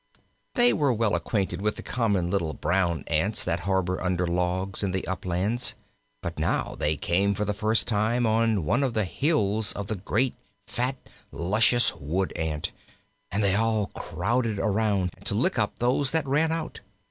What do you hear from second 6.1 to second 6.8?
but now